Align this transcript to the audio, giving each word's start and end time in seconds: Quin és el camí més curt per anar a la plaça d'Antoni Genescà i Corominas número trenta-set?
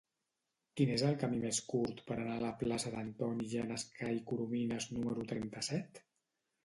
Quin 0.79 0.93
és 0.93 1.01
el 1.09 1.17
camí 1.23 1.41
més 1.43 1.59
curt 1.73 2.01
per 2.07 2.17
anar 2.17 2.37
a 2.37 2.41
la 2.45 2.51
plaça 2.63 2.93
d'Antoni 2.95 3.51
Genescà 3.55 4.09
i 4.17 4.23
Corominas 4.33 4.89
número 4.97 5.31
trenta-set? 5.35 6.03